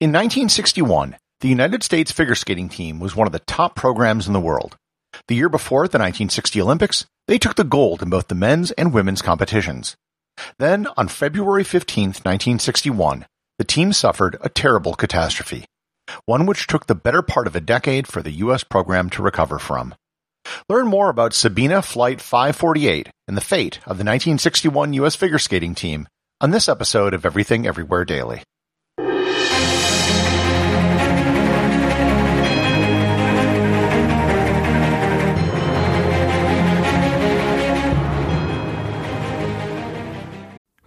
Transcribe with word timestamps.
In 0.00 0.10
1961, 0.10 1.16
the 1.40 1.48
United 1.48 1.82
States 1.82 2.12
figure 2.12 2.36
skating 2.36 2.68
team 2.68 3.00
was 3.00 3.16
one 3.16 3.26
of 3.26 3.32
the 3.32 3.40
top 3.40 3.74
programs 3.74 4.28
in 4.28 4.32
the 4.32 4.38
world. 4.38 4.76
The 5.26 5.34
year 5.34 5.48
before 5.48 5.88
the 5.88 5.98
1960 5.98 6.60
Olympics, 6.60 7.04
they 7.26 7.36
took 7.36 7.56
the 7.56 7.64
gold 7.64 8.00
in 8.00 8.08
both 8.08 8.28
the 8.28 8.36
men's 8.36 8.70
and 8.70 8.94
women's 8.94 9.22
competitions. 9.22 9.96
Then, 10.60 10.86
on 10.96 11.08
February 11.08 11.64
15, 11.64 12.10
1961, 12.10 13.26
the 13.58 13.64
team 13.64 13.92
suffered 13.92 14.36
a 14.40 14.48
terrible 14.48 14.94
catastrophe, 14.94 15.64
one 16.26 16.46
which 16.46 16.68
took 16.68 16.86
the 16.86 16.94
better 16.94 17.20
part 17.20 17.48
of 17.48 17.56
a 17.56 17.60
decade 17.60 18.06
for 18.06 18.22
the 18.22 18.38
U.S. 18.46 18.62
program 18.62 19.10
to 19.10 19.22
recover 19.22 19.58
from. 19.58 19.96
Learn 20.68 20.86
more 20.86 21.08
about 21.08 21.32
Sabena 21.32 21.84
Flight 21.84 22.20
548 22.20 23.08
and 23.26 23.36
the 23.36 23.40
fate 23.40 23.78
of 23.78 23.98
the 23.98 24.04
1961 24.04 24.92
U.S. 24.92 25.16
figure 25.16 25.40
skating 25.40 25.74
team 25.74 26.06
on 26.40 26.52
this 26.52 26.68
episode 26.68 27.14
of 27.14 27.26
Everything 27.26 27.66
Everywhere 27.66 28.04
Daily. 28.04 28.44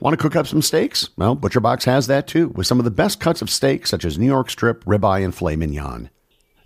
Want 0.00 0.14
to 0.14 0.22
cook 0.22 0.36
up 0.36 0.46
some 0.46 0.62
steaks? 0.62 1.08
Well, 1.16 1.36
ButcherBox 1.36 1.84
has 1.84 2.06
that 2.06 2.26
too, 2.26 2.48
with 2.48 2.66
some 2.66 2.78
of 2.78 2.84
the 2.84 2.90
best 2.90 3.20
cuts 3.20 3.42
of 3.42 3.50
steak 3.50 3.86
such 3.86 4.04
as 4.04 4.18
New 4.18 4.26
York 4.26 4.50
strip, 4.50 4.84
ribeye, 4.84 5.24
and 5.24 5.34
filet 5.34 5.56
mignon. 5.56 6.10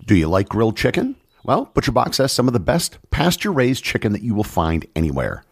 Do 0.04 0.14
you 0.14 0.28
like 0.28 0.48
grilled 0.48 0.76
chicken? 0.76 1.16
Well, 1.44 1.70
ButcherBox 1.74 2.18
has 2.18 2.32
some 2.32 2.48
of 2.48 2.52
the 2.52 2.60
best 2.60 2.98
pasture-raised 3.10 3.82
chicken 3.82 4.12
that 4.12 4.22
you 4.22 4.34
will 4.34 4.44
find 4.44 4.86
anywhere. 4.94 5.44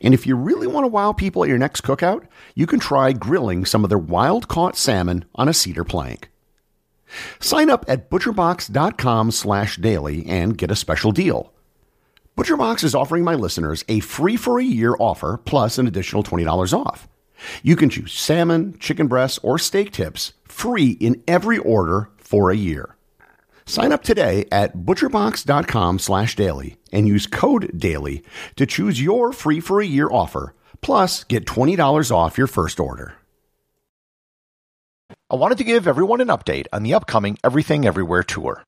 And 0.00 0.14
if 0.14 0.26
you 0.26 0.36
really 0.36 0.66
want 0.66 0.84
to 0.84 0.88
wow 0.88 1.12
people 1.12 1.42
at 1.42 1.48
your 1.48 1.58
next 1.58 1.82
cookout, 1.82 2.26
you 2.54 2.66
can 2.66 2.80
try 2.80 3.12
grilling 3.12 3.64
some 3.64 3.84
of 3.84 3.90
their 3.90 3.98
wild-caught 3.98 4.76
salmon 4.76 5.24
on 5.34 5.48
a 5.48 5.54
cedar 5.54 5.84
plank. 5.84 6.30
Sign 7.40 7.70
up 7.70 7.84
at 7.88 8.10
butcherbox.com 8.10 9.30
slash 9.30 9.76
daily 9.76 10.26
and 10.26 10.58
get 10.58 10.70
a 10.70 10.76
special 10.76 11.12
deal. 11.12 11.53
ButcherBox 12.36 12.82
is 12.82 12.96
offering 12.96 13.22
my 13.22 13.34
listeners 13.34 13.84
a 13.88 14.00
free 14.00 14.36
for 14.36 14.58
a 14.58 14.64
year 14.64 14.96
offer 14.98 15.40
plus 15.44 15.78
an 15.78 15.86
additional 15.86 16.24
$20 16.24 16.72
off. 16.76 17.06
You 17.62 17.76
can 17.76 17.90
choose 17.90 18.12
salmon, 18.12 18.76
chicken 18.78 19.06
breasts, 19.06 19.38
or 19.42 19.58
steak 19.58 19.92
tips 19.92 20.32
free 20.44 20.90
in 20.92 21.22
every 21.28 21.58
order 21.58 22.10
for 22.16 22.50
a 22.50 22.56
year. 22.56 22.96
Sign 23.66 23.92
up 23.92 24.02
today 24.02 24.46
at 24.50 24.76
butcherbox.com 24.76 26.00
slash 26.00 26.34
daily 26.34 26.76
and 26.92 27.06
use 27.06 27.26
code 27.26 27.70
DAILY 27.78 28.24
to 28.56 28.66
choose 28.66 29.00
your 29.00 29.32
free 29.32 29.60
for 29.60 29.80
a 29.80 29.86
year 29.86 30.08
offer, 30.10 30.54
plus 30.80 31.24
get 31.24 31.46
$20 31.46 32.10
off 32.10 32.36
your 32.36 32.46
first 32.46 32.80
order. 32.80 33.14
I 35.30 35.36
wanted 35.36 35.58
to 35.58 35.64
give 35.64 35.86
everyone 35.86 36.20
an 36.20 36.28
update 36.28 36.66
on 36.72 36.82
the 36.82 36.94
upcoming 36.94 37.38
Everything 37.44 37.86
Everywhere 37.86 38.22
tour. 38.22 38.64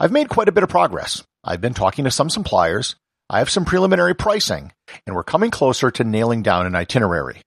I've 0.00 0.12
made 0.12 0.28
quite 0.28 0.48
a 0.48 0.52
bit 0.52 0.62
of 0.64 0.68
progress. 0.68 1.22
I've 1.44 1.60
been 1.60 1.74
talking 1.74 2.04
to 2.04 2.10
some 2.10 2.30
suppliers, 2.30 2.96
I 3.32 3.38
have 3.38 3.48
some 3.48 3.64
preliminary 3.64 4.14
pricing, 4.14 4.72
and 5.06 5.16
we're 5.16 5.24
coming 5.24 5.50
closer 5.50 5.90
to 5.92 6.04
nailing 6.04 6.42
down 6.42 6.66
an 6.66 6.74
itinerary. 6.74 7.40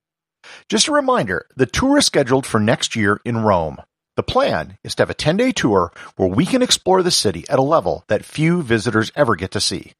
Just 0.67 0.87
a 0.87 0.91
reminder, 0.91 1.45
the 1.55 1.67
tour 1.67 1.99
is 1.99 2.07
scheduled 2.07 2.47
for 2.47 2.59
next 2.59 2.95
year 2.95 3.21
in 3.23 3.37
Rome. 3.37 3.77
The 4.15 4.23
plan 4.23 4.79
is 4.83 4.95
to 4.95 5.03
have 5.03 5.11
a 5.11 5.13
10 5.13 5.37
day 5.37 5.51
tour 5.51 5.93
where 6.15 6.27
we 6.27 6.47
can 6.47 6.63
explore 6.63 7.03
the 7.03 7.11
city 7.11 7.45
at 7.49 7.59
a 7.59 7.61
level 7.61 8.03
that 8.07 8.25
few 8.25 8.63
visitors 8.63 9.11
ever 9.15 9.35
get 9.35 9.51
to 9.51 9.61
see. 9.61 9.91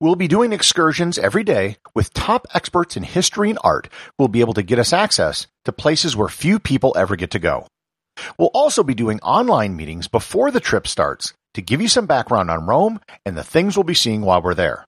We'll 0.00 0.16
be 0.16 0.26
doing 0.26 0.54
excursions 0.54 1.18
every 1.18 1.44
day 1.44 1.76
with 1.94 2.14
top 2.14 2.46
experts 2.54 2.96
in 2.96 3.02
history 3.02 3.50
and 3.50 3.58
art 3.62 3.90
who 4.16 4.24
will 4.24 4.28
be 4.28 4.40
able 4.40 4.54
to 4.54 4.62
get 4.62 4.78
us 4.78 4.94
access 4.94 5.48
to 5.66 5.72
places 5.72 6.16
where 6.16 6.28
few 6.28 6.58
people 6.58 6.94
ever 6.96 7.14
get 7.14 7.32
to 7.32 7.38
go. 7.38 7.66
We'll 8.38 8.50
also 8.54 8.82
be 8.82 8.94
doing 8.94 9.20
online 9.20 9.76
meetings 9.76 10.08
before 10.08 10.50
the 10.50 10.60
trip 10.60 10.88
starts 10.88 11.34
to 11.52 11.60
give 11.60 11.82
you 11.82 11.88
some 11.88 12.06
background 12.06 12.50
on 12.50 12.64
Rome 12.64 13.00
and 13.26 13.36
the 13.36 13.44
things 13.44 13.76
we'll 13.76 13.84
be 13.84 13.92
seeing 13.92 14.22
while 14.22 14.40
we're 14.40 14.54
there. 14.54 14.85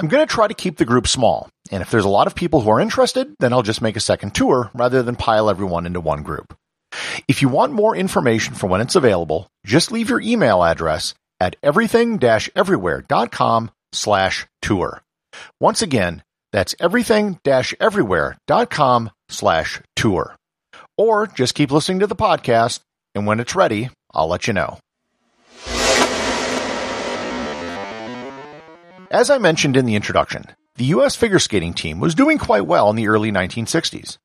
I'm 0.00 0.08
going 0.08 0.26
to 0.26 0.34
try 0.34 0.48
to 0.48 0.54
keep 0.54 0.78
the 0.78 0.86
group 0.86 1.06
small, 1.06 1.50
and 1.70 1.82
if 1.82 1.90
there's 1.90 2.06
a 2.06 2.08
lot 2.08 2.26
of 2.26 2.34
people 2.34 2.62
who 2.62 2.70
are 2.70 2.80
interested, 2.80 3.34
then 3.38 3.52
I'll 3.52 3.60
just 3.60 3.82
make 3.82 3.96
a 3.96 4.00
second 4.00 4.34
tour 4.34 4.70
rather 4.72 5.02
than 5.02 5.14
pile 5.14 5.50
everyone 5.50 5.84
into 5.84 6.00
one 6.00 6.22
group. 6.22 6.56
If 7.28 7.42
you 7.42 7.50
want 7.50 7.74
more 7.74 7.94
information 7.94 8.54
for 8.54 8.66
when 8.66 8.80
it's 8.80 8.96
available, 8.96 9.46
just 9.66 9.92
leave 9.92 10.08
your 10.08 10.22
email 10.22 10.64
address 10.64 11.12
at 11.38 11.56
everything-everywhere.com 11.62 13.70
slash 13.92 14.46
tour. 14.62 15.02
Once 15.60 15.82
again, 15.82 16.22
that's 16.50 16.74
everything-everywhere.com 16.80 19.10
slash 19.28 19.82
tour. 19.96 20.34
Or 20.96 21.26
just 21.26 21.54
keep 21.54 21.70
listening 21.70 22.00
to 22.00 22.06
the 22.06 22.16
podcast, 22.16 22.80
and 23.14 23.26
when 23.26 23.38
it's 23.38 23.54
ready, 23.54 23.90
I'll 24.14 24.28
let 24.28 24.46
you 24.46 24.54
know. 24.54 24.78
As 29.12 29.28
I 29.28 29.38
mentioned 29.38 29.76
in 29.76 29.86
the 29.86 29.96
introduction, 29.96 30.44
the 30.76 30.84
U.S. 30.96 31.16
figure 31.16 31.40
skating 31.40 31.74
team 31.74 31.98
was 31.98 32.14
doing 32.14 32.38
quite 32.38 32.64
well 32.64 32.88
in 32.90 32.94
the 32.94 33.08
early 33.08 33.32
1960s. 33.32 34.18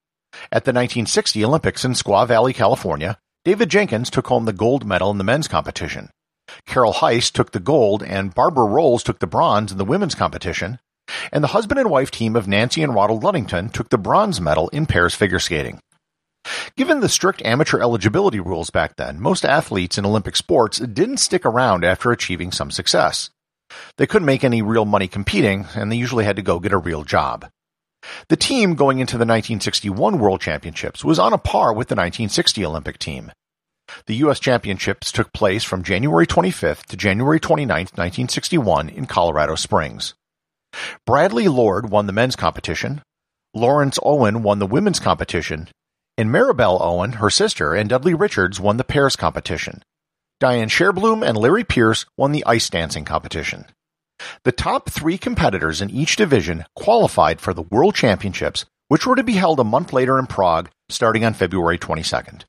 At 0.51 0.63
the 0.63 0.73
1960 0.73 1.44
Olympics 1.44 1.84
in 1.84 1.94
Squaw 1.94 2.28
Valley, 2.28 2.53
California, 2.53 3.18
David 3.44 3.69
Jenkins 3.69 4.12
took 4.12 4.28
home 4.28 4.45
the 4.45 4.53
gold 4.53 4.85
medal 4.85 5.09
in 5.09 5.18
the 5.18 5.24
men's 5.24 5.47
competition. 5.47 6.12
Carol 6.68 6.94
Heiss 6.94 7.31
took 7.31 7.51
the 7.51 7.59
gold 7.59 8.03
and 8.03 8.35
Barbara 8.35 8.66
Roles 8.66 9.01
took 9.01 9.18
the 9.18 9.25
bronze 9.25 9.72
in 9.72 9.79
the 9.79 9.85
women's 9.85 10.13
competition. 10.13 10.78
And 11.31 11.44
the 11.44 11.47
husband 11.47 11.79
and 11.79 11.90
wife 11.90 12.12
team 12.12 12.35
of 12.35 12.47
Nancy 12.47 12.84
and 12.84 12.94
Ronald 12.94 13.24
Ludington 13.24 13.69
took 13.69 13.90
the 13.90 13.97
bronze 13.97 14.40
medal 14.40 14.69
in 14.69 14.85
pairs 14.85 15.15
figure 15.15 15.39
skating. 15.39 15.80
Given 16.77 17.00
the 17.00 17.09
strict 17.09 17.42
amateur 17.44 17.81
eligibility 17.81 18.39
rules 18.39 18.69
back 18.69 18.98
then, 18.98 19.19
most 19.19 19.45
athletes 19.45 19.98
in 19.98 20.06
Olympic 20.06 20.36
sports 20.36 20.77
didn't 20.77 21.18
stick 21.18 21.44
around 21.44 21.83
after 21.83 22.12
achieving 22.12 22.51
some 22.51 22.69
success. 22.69 23.31
They 23.98 24.07
couldn't 24.07 24.25
make 24.25 24.44
any 24.44 24.62
real 24.62 24.86
money 24.86 25.07
competing, 25.07 25.68
and 25.75 25.92
they 25.92 25.95
usually 25.95 26.25
had 26.25 26.36
to 26.36 26.42
go 26.42 26.60
get 26.60 26.74
a 26.74 26.77
real 26.77 27.04
job. 27.04 27.50
The 28.30 28.36
team 28.36 28.75
going 28.75 29.00
into 29.00 29.13
the 29.13 29.25
1961 29.25 30.19
World 30.19 30.42
Championships 30.42 31.04
was 31.04 31.19
on 31.19 31.33
a 31.33 31.38
par 31.38 31.74
with 31.74 31.88
the 31.88 31.95
1960 31.95 32.66
Olympic 32.66 33.00
team. 33.00 33.31
The 34.07 34.16
U.S. 34.16 34.39
Championships 34.39 35.12
took 35.12 35.33
place 35.33 35.63
from 35.63 35.83
January 35.83 36.25
25th 36.25 36.86
to 36.86 36.98
January 36.98 37.39
29, 37.39 37.69
1961 37.69 38.89
in 38.89 39.06
Colorado 39.06 39.56
Springs. 39.56 40.13
Bradley 41.06 41.48
Lord 41.48 41.89
won 41.89 42.06
the 42.06 42.13
men's 42.13 42.36
competition, 42.36 43.01
Laurence 43.54 43.98
Owen 44.04 44.44
won 44.44 44.60
the 44.60 44.68
women's 44.68 45.00
competition, 45.00 45.69
and 46.18 46.30
Maribel 46.30 46.78
Owen, 46.81 47.13
her 47.13 47.30
sister, 47.30 47.74
and 47.74 47.89
Dudley 47.89 48.13
Richards 48.13 48.60
won 48.60 48.78
the 48.78 48.83
pairs 48.83 49.16
competition. 49.16 49.81
Diane 50.39 50.69
Sherbloom 50.69 51.25
and 51.27 51.37
Larry 51.37 51.63
Pierce 51.63 52.05
won 52.17 52.31
the 52.31 52.45
ice 52.45 52.69
dancing 52.69 53.05
competition. 53.05 53.65
The 54.43 54.51
top 54.51 54.89
three 54.89 55.17
competitors 55.17 55.81
in 55.81 55.89
each 55.89 56.15
division 56.15 56.65
qualified 56.75 57.41
for 57.41 57.53
the 57.53 57.61
World 57.61 57.95
Championships 57.95 58.65
which 58.87 59.05
were 59.05 59.15
to 59.15 59.23
be 59.23 59.33
held 59.33 59.59
a 59.59 59.63
month 59.63 59.93
later 59.93 60.19
in 60.19 60.27
Prague 60.27 60.69
starting 60.89 61.25
on 61.25 61.33
February 61.33 61.77
22nd. 61.77 62.43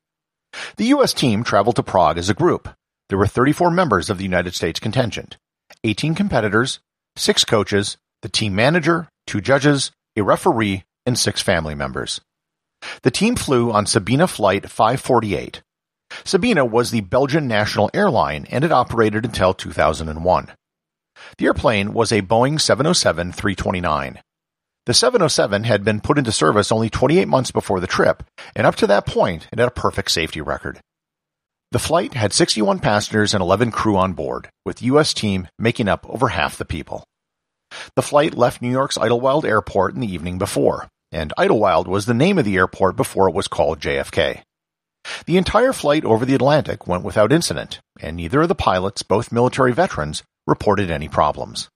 The 0.77 0.87
U.S. 0.87 1.13
team 1.13 1.45
traveled 1.45 1.77
to 1.77 1.83
Prague 1.83 2.19
as 2.19 2.29
a 2.31 2.35
group. 2.35 2.69
There 3.09 3.19
were 3.19 3.27
34 3.27 3.71
members 3.71 4.11
of 4.11 4.19
the 4.19 4.25
United 4.25 4.55
States 4.55 4.81
contingent, 4.81 5.37
18 5.85 6.15
competitors, 6.15 6.81
6 7.17 7.45
coaches, 7.45 7.97
the 8.23 8.29
team 8.29 8.55
manager, 8.55 9.09
2 9.27 9.41
judges, 9.41 9.93
a 10.17 10.23
referee, 10.23 10.85
and 11.05 11.19
6 11.19 11.43
family 11.43 11.75
members. 11.75 12.21
The 13.03 13.11
team 13.11 13.37
flew 13.37 13.73
on 13.73 13.87
Sabena 13.87 14.29
Flight 14.29 14.69
548. 14.69 15.63
Sabena 16.27 16.69
was 16.69 16.91
the 16.91 17.03
Belgian 17.03 17.47
national 17.47 17.89
airline 17.95 18.49
and 18.51 18.65
it 18.65 18.73
operated 18.73 19.25
until 19.25 19.55
2001. 19.55 20.51
The 21.39 21.47
airplane 21.47 21.93
was 21.95 22.11
a 22.11 22.21
Boeing 22.21 22.55
707-329. 22.55 24.19
The 24.87 24.95
707 24.95 25.63
had 25.63 25.85
been 25.85 26.01
put 26.01 26.19
into 26.19 26.33
service 26.33 26.73
only 26.73 26.91
28 26.91 27.29
months 27.29 27.53
before 27.53 27.79
the 27.79 27.87
trip, 27.87 28.25
and 28.57 28.67
up 28.67 28.75
to 28.77 28.89
that 28.89 29.07
point 29.07 29.47
it 29.53 29.61
had 29.61 29.69
a 29.69 29.71
perfect 29.71 30.11
safety 30.11 30.41
record. 30.41 30.81
The 31.71 31.79
flight 31.79 32.15
had 32.15 32.33
61 32.33 32.81
passengers 32.81 33.33
and 33.33 33.41
11 33.41 33.71
crew 33.71 33.97
on 33.97 34.13
board, 34.13 34.49
with 34.65 34.79
the 34.79 34.87
U.S. 34.87 35.15
team 35.15 35.47
making 35.61 35.89
up 35.89 36.09
over 36.09 36.29
half 36.29 36.59
the 36.59 36.65
people. 36.65 37.05
The 37.95 38.03
flight 38.03 38.35
left 38.35 38.63
New 38.63 38.71
York's 38.71 38.99
Idlewild 38.99 39.45
Airport 39.45 39.95
in 39.95 40.01
the 40.01 40.13
evening 40.13 40.39
before, 40.39 40.89
and 41.13 41.33
Idlewild 41.39 41.87
was 41.87 42.07
the 42.07 42.15
name 42.15 42.39
of 42.39 42.45
the 42.45 42.57
airport 42.57 42.97
before 42.97 43.29
it 43.29 43.35
was 43.35 43.49
called 43.49 43.81
JFK. 43.81 44.43
The 45.27 45.37
entire 45.37 45.73
flight 45.73 46.05
over 46.05 46.25
the 46.25 46.35
Atlantic 46.35 46.87
went 46.87 47.05
without 47.05 47.33
incident, 47.33 47.81
and 48.01 48.17
neither 48.17 48.43
of 48.43 48.49
the 48.49 48.55
pilots, 48.55 49.03
both 49.03 49.33
military 49.33 49.73
veterans, 49.73 50.23
reported 50.47 50.91
any 50.91 51.09
problems. 51.09 51.69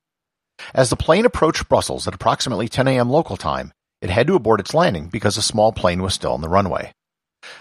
As 0.75 0.91
the 0.91 0.97
plane 0.97 1.25
approached 1.25 1.69
Brussels 1.69 2.06
at 2.06 2.15
approximately 2.15 2.69
10 2.69 2.88
a.m. 2.88 3.11
local 3.11 3.37
time, 3.37 3.73
it 4.00 4.11
had 4.11 4.27
to 4.27 4.35
abort 4.35 4.61
its 4.61 4.75
landing 4.75 5.09
because 5.09 5.37
a 5.37 5.43
small 5.43 5.73
plane 5.73 6.03
was 6.03 6.15
still 6.15 6.32
on 6.32 6.41
the 6.41 6.49
runway. 6.49 6.93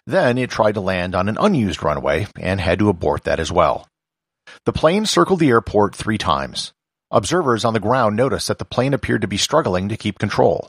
Then 0.05 0.37
it 0.37 0.49
tried 0.49 0.73
to 0.73 0.81
land 0.81 1.15
on 1.15 1.29
an 1.29 1.37
unused 1.39 1.83
runway 1.83 2.27
and 2.39 2.59
had 2.59 2.79
to 2.79 2.89
abort 2.89 3.23
that 3.23 3.39
as 3.39 3.51
well. 3.51 3.87
The 4.65 4.73
plane 4.73 5.05
circled 5.05 5.39
the 5.39 5.49
airport 5.49 5.95
three 5.95 6.17
times. 6.17 6.73
Observers 7.11 7.65
on 7.65 7.73
the 7.73 7.79
ground 7.79 8.15
noticed 8.15 8.47
that 8.47 8.59
the 8.59 8.65
plane 8.65 8.93
appeared 8.93 9.21
to 9.21 9.27
be 9.27 9.37
struggling 9.37 9.89
to 9.89 9.97
keep 9.97 10.19
control. 10.19 10.67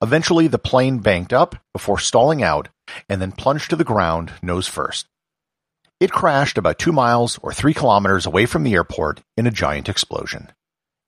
Eventually, 0.00 0.48
the 0.48 0.58
plane 0.58 0.98
banked 0.98 1.32
up 1.32 1.56
before 1.72 1.98
stalling 1.98 2.42
out 2.42 2.68
and 3.08 3.20
then 3.20 3.32
plunged 3.32 3.70
to 3.70 3.76
the 3.76 3.84
ground 3.84 4.32
nose 4.42 4.66
first. 4.68 5.06
It 5.98 6.12
crashed 6.12 6.58
about 6.58 6.78
two 6.78 6.92
miles 6.92 7.38
or 7.42 7.52
three 7.52 7.72
kilometers 7.72 8.26
away 8.26 8.46
from 8.46 8.64
the 8.64 8.74
airport 8.74 9.22
in 9.36 9.46
a 9.46 9.50
giant 9.50 9.88
explosion. 9.88 10.52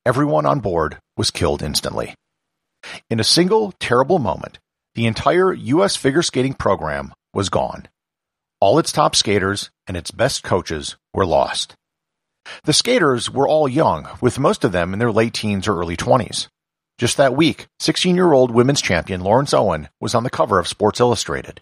Everyone 0.07 0.47
on 0.47 0.61
board 0.61 0.99
was 1.17 1.31
killed 1.31 1.63
instantly. 1.63 2.15
In 3.11 3.21
a 3.21 3.25
single 3.25 3.73
terrible 3.81 4.19
moment, 4.19 4.59
the 4.95 5.07
entire 5.07 5.53
U.S. 5.53 5.97
figure 5.97 6.23
skating 6.23 6.55
program 6.55 7.13
was 7.35 7.51
gone. 7.51 7.89
All 8.61 8.79
its 8.79 8.93
top 8.93 9.15
skaters 9.15 9.71
and 9.87 9.97
its 9.97 10.11
best 10.11 10.43
coaches 10.43 10.97
were 11.13 11.27
lost. 11.27 11.75
The 12.65 12.73
skaters 12.73 13.31
were 13.31 13.47
all 13.47 13.69
young, 13.69 14.09
with 14.21 14.39
most 14.39 14.65
of 14.65 14.73
them 14.73 14.93
in 14.93 14.99
their 14.99 15.13
late 15.13 15.35
teens 15.35 15.69
or 15.69 15.79
early 15.79 15.97
20s. 15.97 16.49
Just 16.97 17.19
that 17.19 17.37
week, 17.37 17.67
16 17.79 18.17
year 18.17 18.33
old 18.33 18.51
women's 18.51 18.81
champion 18.81 19.21
Laurence 19.21 19.53
Owen 19.55 19.89
was 20.01 20.15
on 20.15 20.25
the 20.25 20.31
cover 20.31 20.59
of 20.59 20.67
Sports 20.67 20.99
Illustrated. 20.99 21.61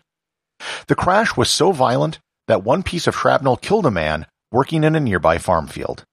The 0.87 0.95
crash 0.95 1.37
was 1.37 1.51
so 1.51 1.73
violent 1.73 2.19
that 2.49 2.65
one 2.65 2.83
piece 2.83 3.07
of 3.07 3.17
shrapnel 3.17 3.57
killed 3.57 3.87
a 3.87 3.91
man 3.91 4.27
working 4.53 4.85
in 4.85 4.95
a 4.95 5.01
nearby 5.01 5.39
farm 5.39 5.67
field. 5.67 6.05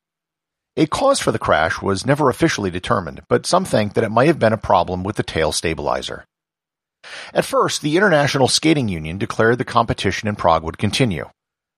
A 0.75 0.87
cause 0.87 1.19
for 1.19 1.31
the 1.31 1.39
crash 1.39 1.81
was 1.81 2.05
never 2.05 2.29
officially 2.29 2.71
determined, 2.71 3.21
but 3.29 3.45
some 3.45 3.63
think 3.63 3.93
that 3.93 4.03
it 4.03 4.09
might 4.09 4.27
have 4.27 4.39
been 4.39 4.53
a 4.53 4.57
problem 4.57 5.03
with 5.03 5.17
the 5.17 5.23
tail 5.23 5.51
stabilizer. 5.51 6.25
At 7.33 7.45
first, 7.45 7.81
the 7.81 7.95
International 7.95 8.47
Skating 8.47 8.87
Union 8.87 9.17
declared 9.17 9.59
the 9.59 9.65
competition 9.65 10.27
in 10.27 10.35
Prague 10.35 10.63
would 10.63 10.77
continue. 10.77 11.29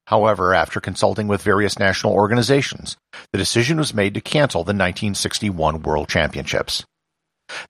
However, 0.07 0.53
after 0.53 0.79
consulting 0.79 1.27
with 1.27 1.41
various 1.41 1.79
national 1.79 2.13
organizations, 2.13 2.95
the 3.31 3.39
decision 3.39 3.77
was 3.77 3.93
made 3.93 4.13
to 4.13 4.21
cancel 4.21 4.63
the 4.63 4.69
1961 4.69 5.81
World 5.81 6.07
Championships. 6.07 6.85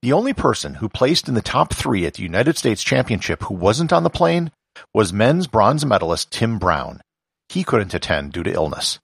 The 0.02 0.14
only 0.14 0.34
person 0.34 0.76
who 0.76 0.90
placed 0.90 1.28
in 1.28 1.34
the 1.34 1.42
top 1.42 1.74
three 1.74 2.06
at 2.06 2.16
the 2.16 2.24
United 2.24 2.58
States 2.58 2.84
Championship 2.84 3.44
who 3.44 3.56
wasn't 3.56 3.94
on 3.94 4.04
the 4.04 4.10
plane 4.10 4.52
was 4.94 5.14
men's 5.14 5.48
bronze 5.48 5.86
medalist 5.86 6.32
Tim 6.32 6.60
Brown. 6.60 7.02
He 7.50 7.64
couldn't 7.64 7.94
attend 7.94 8.34
due 8.34 8.44
to 8.44 8.54
illness. 8.54 9.00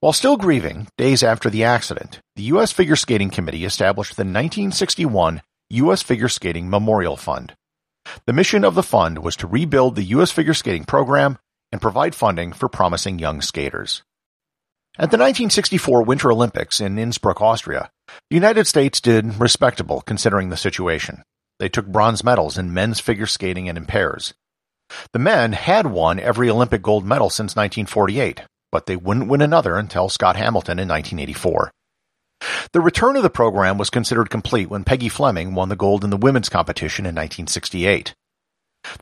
While 0.00 0.12
still 0.12 0.36
grieving, 0.36 0.88
days 0.98 1.22
after 1.22 1.48
the 1.48 1.64
accident, 1.64 2.20
the 2.36 2.42
U.S. 2.44 2.70
Figure 2.70 2.96
Skating 2.96 3.30
Committee 3.30 3.64
established 3.64 4.16
the 4.16 4.22
1961 4.22 5.40
U.S. 5.70 6.02
Figure 6.02 6.28
Skating 6.28 6.68
Memorial 6.68 7.16
Fund. 7.16 7.54
The 8.26 8.32
mission 8.32 8.64
of 8.64 8.74
the 8.74 8.82
fund 8.82 9.18
was 9.18 9.36
to 9.36 9.46
rebuild 9.46 9.94
the 9.94 10.04
U.S. 10.04 10.30
figure 10.30 10.54
skating 10.54 10.84
program 10.84 11.38
and 11.72 11.80
provide 11.80 12.14
funding 12.14 12.52
for 12.52 12.68
promising 12.68 13.18
young 13.18 13.40
skaters. 13.40 14.02
At 14.96 15.10
the 15.10 15.18
1964 15.18 16.02
Winter 16.04 16.32
Olympics 16.32 16.80
in 16.80 16.98
Innsbruck, 16.98 17.40
Austria, 17.40 17.90
the 18.28 18.36
United 18.36 18.66
States 18.66 19.00
did 19.00 19.38
respectable 19.38 20.00
considering 20.00 20.48
the 20.48 20.56
situation. 20.56 21.22
They 21.58 21.68
took 21.68 21.86
bronze 21.86 22.24
medals 22.24 22.58
in 22.58 22.74
men's 22.74 23.00
figure 23.00 23.26
skating 23.26 23.68
and 23.68 23.78
in 23.78 23.86
pairs. 23.86 24.34
The 25.12 25.18
men 25.18 25.52
had 25.52 25.86
won 25.86 26.18
every 26.18 26.50
Olympic 26.50 26.82
gold 26.82 27.04
medal 27.04 27.30
since 27.30 27.56
1948, 27.56 28.42
but 28.72 28.86
they 28.86 28.96
wouldn't 28.96 29.28
win 29.28 29.42
another 29.42 29.76
until 29.76 30.08
Scott 30.08 30.36
Hamilton 30.36 30.78
in 30.78 30.88
1984. 30.88 31.70
The 32.72 32.80
return 32.80 33.16
of 33.16 33.22
the 33.22 33.30
program 33.30 33.78
was 33.78 33.90
considered 33.90 34.30
complete 34.30 34.70
when 34.70 34.84
Peggy 34.84 35.08
Fleming 35.08 35.54
won 35.54 35.68
the 35.68 35.76
gold 35.76 36.04
in 36.04 36.10
the 36.10 36.16
women's 36.16 36.48
competition 36.48 37.04
in 37.04 37.14
1968. 37.14 38.14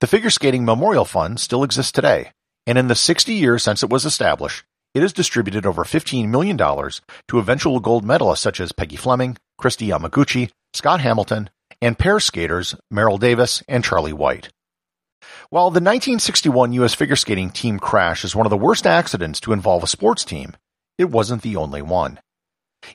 The 0.01 0.07
Figure 0.07 0.31
Skating 0.31 0.65
Memorial 0.65 1.05
Fund 1.05 1.39
still 1.39 1.63
exists 1.63 1.93
today, 1.93 2.33
and 2.67 2.77
in 2.77 2.89
the 2.89 2.95
60 2.95 3.33
years 3.33 3.63
since 3.63 3.83
it 3.83 3.91
was 3.91 4.05
established, 4.05 4.65
it 4.95 5.03
has 5.03 5.13
distributed 5.13 5.67
over 5.67 5.85
$15 5.85 6.29
million 6.29 6.57
to 6.57 7.39
eventual 7.39 7.79
gold 7.79 8.05
medalists 8.05 8.39
such 8.39 8.61
as 8.61 8.73
Peggy 8.73 8.97
Fleming, 8.97 9.37
Kristi 9.61 9.89
Yamaguchi, 9.89 10.51
Scott 10.75 11.01
Hamilton, 11.01 11.51
and 11.81 11.99
pair 11.99 12.19
skaters 12.19 12.75
Meryl 12.93 13.21
Davis 13.21 13.63
and 13.69 13.85
Charlie 13.85 14.13
White. 14.13 14.49
While 15.51 15.71
the 15.71 15.81
1961 15.81 16.75
U.S. 16.75 16.93
figure 16.93 17.17
skating 17.17 17.49
team 17.49 17.79
crash 17.79 18.23
is 18.23 18.37
one 18.37 18.45
of 18.45 18.51
the 18.51 18.57
worst 18.59 18.87
accidents 18.87 19.41
to 19.41 19.55
involve 19.55 19.83
a 19.83 19.87
sports 19.87 20.23
team, 20.23 20.55
it 20.99 21.07
wasn't 21.09 21.41
the 21.41 21.57
only 21.57 21.81
one. 21.81 22.21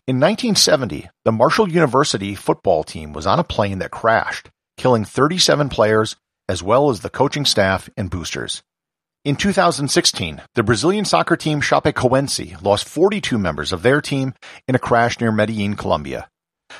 In 0.06 0.20
1970, 0.20 1.10
the 1.26 1.32
Marshall 1.32 1.68
University 1.68 2.36
football 2.36 2.84
team 2.84 3.12
was 3.12 3.26
on 3.26 3.40
a 3.40 3.44
plane 3.44 3.80
that 3.80 3.90
crashed, 3.90 4.52
killing 4.78 5.04
37 5.04 5.70
players 5.70 6.16
as 6.48 6.62
well 6.62 6.92
as 6.92 7.00
the 7.00 7.10
coaching 7.10 7.45
staff 7.45 7.90
and 7.98 8.12
boosters. 8.12 8.62
In 9.26 9.36
2016, 9.36 10.40
the 10.54 10.62
Brazilian 10.62 11.06
soccer 11.06 11.36
team 11.36 11.60
Chapecoense 11.60 12.62
lost 12.62 12.88
42 12.88 13.40
members 13.40 13.74
of 13.74 13.81
their 13.81 14.00
team 14.00 14.36
in 14.68 14.76
a 14.76 14.80
crash 14.80 15.19
near 15.19 15.31
Medellin, 15.31 15.76
Colombia. 15.76 16.30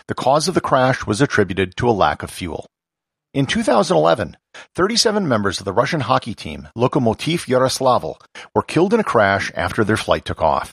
The 0.08 0.13
cause 0.13 0.48
of 0.48 0.53
the 0.53 0.62
crash 0.62 1.08
was 1.08 1.20
attributed 1.20 1.75
to 1.77 1.89
a 1.89 1.92
lack 1.92 2.22
of 2.22 2.30
fuel. 2.30 2.68
In 3.34 3.48
2011, 3.48 4.38
37 4.75 5.28
members 5.28 5.58
of 5.58 5.66
the 5.66 5.74
Russian 5.74 6.02
hockey 6.02 6.36
team 6.36 6.68
Lokomotiv 6.78 7.48
Yaroslavl 7.48 8.22
were 8.54 8.62
killed 8.62 8.94
in 8.94 9.00
a 9.00 9.04
crash 9.04 9.52
after 9.56 9.84
their 9.84 9.98
flight 9.98 10.24
took 10.24 10.40
off. 10.40 10.72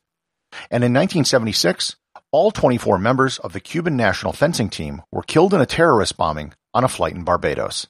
And 0.71 0.85
in 0.85 0.93
1976, 0.93 1.97
all 2.31 2.51
24 2.51 2.99
members 2.99 3.39
of 3.39 3.55
the 3.55 3.61
Cuban 3.61 3.97
national 3.97 4.35
fencing 4.35 4.69
team 4.69 5.01
were 5.11 5.23
killed 5.23 5.55
in 5.55 5.63
a 5.63 5.67
terrorist 5.67 6.19
bombing 6.19 6.53
on 6.75 6.85
a 6.85 6.89
flight 6.89 7.15
in 7.15 7.25
Barbados. 7.25 7.87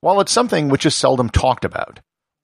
While 0.00 0.20
it's 0.20 0.30
something 0.30 0.68
which 0.68 0.86
is 0.86 0.94
seldom 0.94 1.28
talked 1.28 1.64
about, 1.64 1.98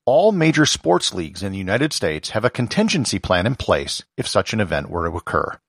all 0.06 0.32
major 0.32 0.66
sports 0.66 1.14
leagues 1.14 1.44
in 1.44 1.52
the 1.52 1.58
United 1.58 1.92
States 1.92 2.30
have 2.30 2.44
a 2.44 2.50
contingency 2.50 3.20
plan 3.20 3.46
in 3.46 3.54
place 3.54 4.02
if 4.16 4.26
such 4.26 4.52
an 4.52 4.58
event 4.58 4.90
were 4.90 5.08
to 5.08 5.16
occur. 5.16 5.60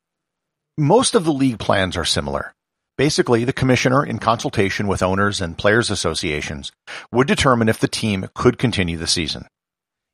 Most 0.75 1.13
of 1.13 1.23
the 1.23 1.31
league 1.31 1.59
plans 1.59 1.95
are 1.95 2.05
similar. 2.05 2.55
Basically, 3.01 3.45
the 3.45 3.51
commissioner, 3.51 4.05
in 4.05 4.19
consultation 4.19 4.85
with 4.85 5.01
owners 5.01 5.41
and 5.41 5.57
players 5.57 5.89
associations, 5.89 6.71
would 7.11 7.25
determine 7.25 7.67
if 7.67 7.79
the 7.79 7.87
team 7.87 8.27
could 8.35 8.59
continue 8.59 8.95
the 8.95 9.07
season. 9.07 9.47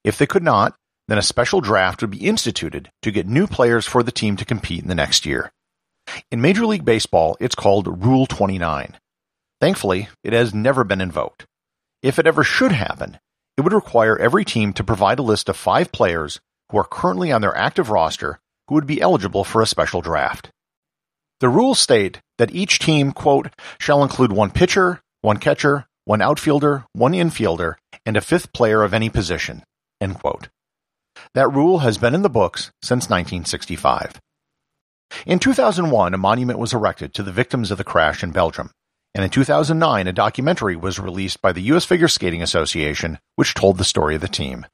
If 0.05 0.17
they 0.17 0.25
could 0.25 0.41
not, 0.41 0.73
then 1.09 1.17
a 1.17 1.21
special 1.21 1.59
draft 1.59 1.99
would 1.99 2.11
be 2.11 2.25
instituted 2.25 2.89
to 3.01 3.11
get 3.11 3.27
new 3.27 3.45
players 3.45 3.85
for 3.85 4.03
the 4.03 4.11
team 4.13 4.37
to 4.37 4.45
compete 4.45 4.83
in 4.83 4.87
the 4.87 4.95
next 4.95 5.25
year. 5.25 5.51
In 6.31 6.39
Major 6.39 6.65
League 6.65 6.85
Baseball, 6.85 7.35
it's 7.41 7.55
called 7.55 8.05
Rule 8.05 8.25
29. 8.25 8.97
Thankfully, 9.59 10.07
it 10.23 10.31
has 10.31 10.53
never 10.53 10.85
been 10.85 11.01
invoked. 11.01 11.43
If 12.01 12.19
it 12.19 12.25
ever 12.25 12.45
should 12.45 12.71
happen, 12.71 13.19
it 13.57 13.63
would 13.63 13.73
require 13.73 14.17
every 14.17 14.45
team 14.45 14.71
to 14.71 14.83
provide 14.85 15.19
a 15.19 15.23
list 15.23 15.49
of 15.49 15.57
five 15.57 15.91
players 15.91 16.39
who 16.71 16.77
are 16.77 16.85
currently 16.85 17.33
on 17.33 17.41
their 17.41 17.57
active 17.57 17.89
roster 17.89 18.39
who 18.69 18.75
would 18.75 18.87
be 18.87 19.01
eligible 19.01 19.43
for 19.43 19.61
a 19.61 19.67
special 19.67 19.99
draft. 19.99 20.51
The 21.39 21.49
rules 21.49 21.79
state 21.79 22.21
that 22.39 22.53
each 22.53 22.79
team, 22.79 23.11
quote, 23.11 23.49
shall 23.79 24.01
include 24.01 24.31
one 24.31 24.49
pitcher, 24.49 25.01
one 25.21 25.37
catcher, 25.37 25.87
one 26.05 26.21
outfielder, 26.21 26.85
one 26.93 27.13
infielder, 27.13 27.75
and 28.05 28.17
a 28.17 28.21
fifth 28.21 28.53
player 28.53 28.81
of 28.81 28.93
any 28.93 29.09
position, 29.09 29.63
end 30.01 30.19
quote. 30.19 30.49
That 31.33 31.51
rule 31.51 31.79
has 31.79 31.97
been 31.97 32.15
in 32.15 32.21
the 32.21 32.29
books 32.29 32.71
since 32.81 33.09
1965. 33.09 34.19
In 35.25 35.39
2001, 35.39 36.13
a 36.13 36.17
monument 36.17 36.59
was 36.59 36.73
erected 36.73 37.13
to 37.13 37.23
the 37.23 37.31
victims 37.31 37.71
of 37.71 37.77
the 37.77 37.83
crash 37.83 38.23
in 38.23 38.31
Belgium, 38.31 38.71
And 39.13 39.23
in 39.23 39.29
2009, 39.29 40.07
a 40.07 40.13
documentary 40.13 40.75
was 40.75 40.99
released 40.99 41.41
by 41.41 41.51
the 41.51 41.61
U.S. 41.73 41.85
Figure 41.85 42.07
Skating 42.07 42.43
Association, 42.43 43.19
which 43.35 43.53
told 43.53 43.77
the 43.77 43.83
story 43.83 44.15
of 44.15 44.21
the 44.21 44.27
team. 44.27 44.65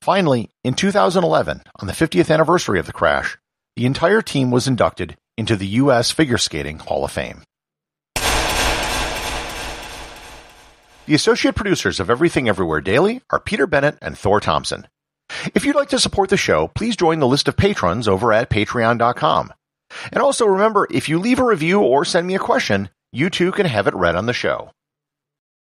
Finally, 0.00 0.50
in 0.64 0.74
2011, 0.74 1.62
on 1.80 1.86
the 1.86 1.92
50th 1.92 2.32
anniversary 2.32 2.80
of 2.80 2.86
the 2.86 2.92
crash, 2.92 3.38
the 3.76 3.86
entire 3.86 4.20
team 4.22 4.50
was 4.50 4.66
inducted 4.66 5.16
into 5.38 5.56
the 5.56 5.66
U.S. 5.82 6.10
Figure 6.10 6.36
Skating 6.36 6.80
Hall 6.80 7.04
of 7.04 7.12
Fame. 7.12 7.42
The 11.06 11.14
associate 11.14 11.54
producers 11.54 12.00
of 12.00 12.10
Everything 12.10 12.50
Everywhere 12.50 12.82
Daily 12.82 13.22
are 13.30 13.40
Peter 13.40 13.66
Bennett 13.66 13.96
and 14.02 14.18
Thor 14.18 14.40
Thompson. 14.40 14.86
If 15.54 15.64
you'd 15.64 15.76
like 15.76 15.88
to 15.90 15.98
support 15.98 16.28
the 16.28 16.36
show, 16.36 16.68
please 16.68 16.96
join 16.96 17.20
the 17.20 17.26
list 17.26 17.48
of 17.48 17.56
patrons 17.56 18.08
over 18.08 18.32
at 18.32 18.50
patreon.com. 18.50 19.52
And 20.12 20.22
also 20.22 20.44
remember, 20.44 20.86
if 20.90 21.08
you 21.08 21.18
leave 21.18 21.38
a 21.38 21.44
review 21.44 21.80
or 21.80 22.04
send 22.04 22.26
me 22.26 22.34
a 22.34 22.38
question, 22.40 22.90
you 23.12 23.30
too 23.30 23.52
can 23.52 23.64
have 23.64 23.86
it 23.86 23.94
read 23.94 24.16
on 24.16 24.26
the 24.26 24.34
show. 24.34 24.70